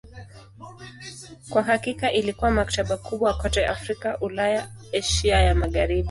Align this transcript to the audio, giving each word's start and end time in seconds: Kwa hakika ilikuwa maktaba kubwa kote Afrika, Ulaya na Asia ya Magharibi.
Kwa 1.49 1.63
hakika 1.63 2.11
ilikuwa 2.11 2.51
maktaba 2.51 2.97
kubwa 2.97 3.33
kote 3.37 3.65
Afrika, 3.65 4.17
Ulaya 4.19 4.61
na 4.65 4.71
Asia 4.93 5.41
ya 5.41 5.55
Magharibi. 5.55 5.99